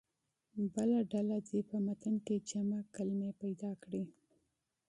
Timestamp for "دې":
1.47-1.59